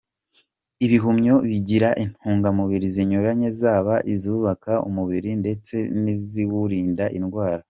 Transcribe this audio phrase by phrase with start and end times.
[0.85, 7.59] Ibihumyo bigira intungamubiri zinyuranye zaba izubaka umubiri ndetse niziwurinda indwara.